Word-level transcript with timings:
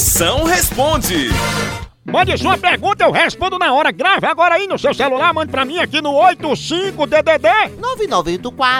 Moção 0.00 0.44
responde. 0.44 1.28
Mande 2.06 2.38
sua 2.38 2.56
pergunta, 2.56 3.04
eu 3.04 3.10
respondo 3.10 3.58
na 3.58 3.70
hora. 3.74 3.92
Grave 3.92 4.24
agora 4.24 4.54
aí 4.54 4.66
no 4.66 4.78
seu 4.78 4.94
celular, 4.94 5.34
mande 5.34 5.52
pra 5.52 5.66
mim 5.66 5.76
aqui 5.76 6.00
no 6.00 6.14
85DDD. 6.14 7.46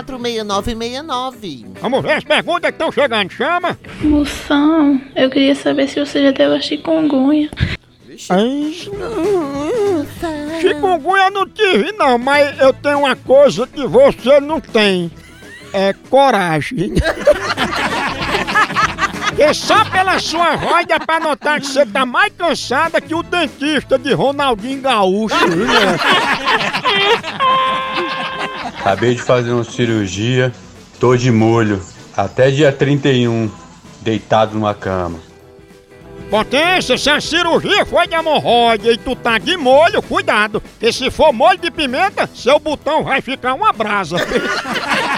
9984-6969. 0.09 1.67
Vamos 1.79 2.03
ver 2.03 2.12
as 2.12 2.25
perguntas 2.25 2.71
que 2.71 2.75
estão 2.75 2.91
chegando. 2.91 3.30
Chama. 3.30 3.79
Moção, 4.01 4.98
eu 5.14 5.29
queria 5.29 5.55
saber 5.55 5.88
se 5.88 6.01
você 6.01 6.23
já 6.23 6.33
teve 6.33 6.56
a 6.56 6.61
chikungunya. 6.62 7.50
Ai, 8.30 8.73
chikungunya 10.59 11.25
eu 11.25 11.30
não 11.32 11.46
tive, 11.46 11.93
não, 11.93 12.16
mas 12.16 12.59
eu 12.59 12.73
tenho 12.73 13.00
uma 13.00 13.14
coisa 13.14 13.66
que 13.66 13.87
você 13.87 14.41
não 14.41 14.59
tem. 14.59 15.11
É 15.75 15.93
coragem. 16.09 16.95
Porque 19.41 19.54
só 19.54 19.82
pela 19.86 20.18
sua 20.18 20.54
voz 20.56 20.84
dá 20.84 21.01
pra 21.01 21.19
notar 21.19 21.59
que 21.62 21.66
você 21.66 21.87
tá 21.87 22.05
mais 22.05 22.30
cansada 22.37 23.01
que 23.01 23.15
o 23.15 23.23
dentista 23.23 23.98
de 23.98 24.12
Ronaldinho 24.12 24.82
Gaúcho. 24.82 25.34
né? 25.48 25.96
Acabei 28.79 29.15
de 29.15 29.23
fazer 29.23 29.52
uma 29.52 29.65
cirurgia, 29.65 30.52
tô 31.01 31.16
de 31.16 31.30
molho. 31.30 31.80
Até 32.15 32.51
dia 32.51 32.70
31, 32.70 33.51
deitado 34.02 34.55
numa 34.56 34.74
cama. 34.74 35.18
Potência, 36.29 36.98
se 36.98 37.09
a 37.09 37.18
cirurgia 37.18 37.87
foi 37.87 38.07
de 38.07 38.15
hemorroida 38.15 38.93
e 38.93 38.98
tu 38.98 39.16
tá 39.16 39.38
de 39.38 39.57
molho, 39.57 40.02
cuidado. 40.02 40.60
Porque 40.60 40.93
se 40.93 41.10
for 41.10 41.32
molho 41.32 41.59
de 41.59 41.70
pimenta, 41.70 42.29
seu 42.34 42.59
botão 42.59 43.04
vai 43.04 43.23
ficar 43.23 43.54
uma 43.54 43.73
brasa. 43.73 44.18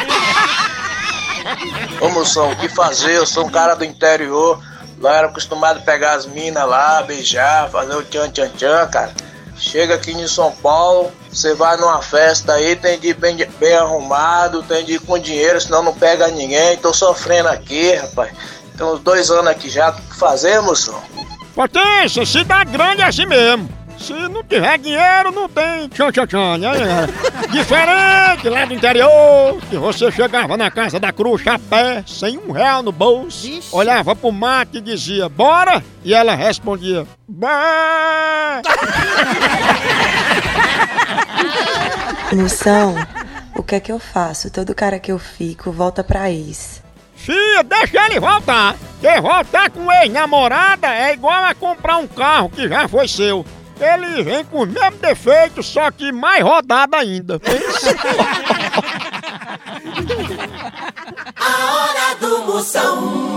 Ô 2.00 2.08
moção, 2.08 2.50
o 2.50 2.56
que 2.56 2.68
fazer? 2.68 3.16
Eu 3.16 3.26
sou 3.26 3.46
um 3.46 3.50
cara 3.50 3.74
do 3.74 3.84
interior. 3.84 4.62
Lá 4.98 5.16
era 5.16 5.26
acostumado 5.26 5.78
a 5.78 5.82
pegar 5.82 6.12
as 6.12 6.26
minas 6.26 6.68
lá, 6.68 7.02
beijar, 7.02 7.68
fazer 7.70 7.94
o 7.94 8.02
tchan 8.04 8.30
tchan 8.30 8.48
tchan, 8.50 8.86
cara. 8.88 9.12
Chega 9.56 9.94
aqui 9.94 10.12
em 10.12 10.26
São 10.26 10.50
Paulo, 10.50 11.12
você 11.30 11.54
vai 11.54 11.76
numa 11.76 12.00
festa 12.02 12.54
aí, 12.54 12.74
tem 12.74 12.98
de 12.98 13.08
ir 13.08 13.14
bem, 13.14 13.36
bem 13.58 13.74
arrumado, 13.74 14.62
tem 14.62 14.84
de 14.84 14.94
ir 14.94 15.00
com 15.00 15.18
dinheiro, 15.18 15.60
senão 15.60 15.82
não 15.82 15.94
pega 15.94 16.28
ninguém. 16.28 16.76
Tô 16.78 16.92
sofrendo 16.92 17.48
aqui, 17.48 17.94
rapaz. 17.94 18.32
Tem 18.76 18.86
uns 18.86 19.00
dois 19.00 19.30
anos 19.30 19.48
aqui 19.48 19.68
já. 19.68 19.90
O 19.90 19.94
que 19.94 20.16
fazer, 20.16 20.60
moção? 20.60 21.00
Potência, 21.54 22.24
cidade 22.24 22.72
grande 22.72 23.02
é 23.02 23.06
assim 23.06 23.26
mesmo. 23.26 23.68
Se 24.02 24.12
não 24.12 24.42
tiver 24.42 24.78
dinheiro, 24.78 25.30
não 25.32 25.48
tem 25.48 25.88
tchan 25.88 26.10
tchan 26.10 26.26
tchan, 26.26 26.58
né? 26.58 27.06
Diferente 27.52 28.48
lá 28.48 28.64
do 28.64 28.74
interior, 28.74 29.60
que 29.70 29.76
você 29.76 30.10
chegava 30.10 30.56
na 30.56 30.72
casa 30.72 30.98
da 30.98 31.12
cruz 31.12 31.46
a 31.46 31.56
pé, 31.56 32.02
sem 32.04 32.36
um 32.36 32.50
real 32.50 32.82
no 32.82 32.90
bolso, 32.90 33.46
Vixe. 33.46 33.68
olhava 33.70 34.16
pro 34.16 34.32
mato 34.32 34.78
e 34.78 34.80
dizia, 34.80 35.28
bora? 35.28 35.84
E 36.04 36.12
ela 36.12 36.34
respondia, 36.34 37.06
bora! 37.28 38.62
Moção, 42.34 42.96
o 43.54 43.62
que 43.62 43.76
é 43.76 43.80
que 43.80 43.92
eu 43.92 44.00
faço? 44.00 44.50
Todo 44.50 44.74
cara 44.74 44.98
que 44.98 45.12
eu 45.12 45.18
fico 45.18 45.70
volta 45.70 46.02
pra 46.02 46.28
ex. 46.28 46.82
Fia, 47.14 47.62
deixa 47.62 48.04
ele 48.06 48.18
voltar. 48.18 48.74
Porque 49.00 49.20
voltar 49.20 49.70
com 49.70 49.92
ex-namorada 49.92 50.92
é 50.92 51.12
igual 51.12 51.44
a 51.44 51.54
comprar 51.54 51.98
um 51.98 52.06
carro 52.08 52.48
que 52.50 52.66
já 52.68 52.88
foi 52.88 53.06
seu. 53.06 53.44
Ele 53.82 54.22
vem 54.22 54.44
com 54.44 54.60
os 54.60 54.68
mesmos 54.68 55.00
defeitos, 55.00 55.66
só 55.66 55.90
que 55.90 56.12
mais 56.12 56.42
rodado 56.42 56.94
ainda. 56.94 57.40
A 61.36 61.74
hora 61.74 62.14
do 62.20 62.38
Moção. 62.46 63.31